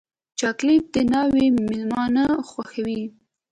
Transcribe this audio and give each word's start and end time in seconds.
چاکلېټ 0.39 0.83
د 0.93 0.95
ناوې 1.13 1.45
مېلمانه 1.67 2.23
خوښوي. 2.49 3.03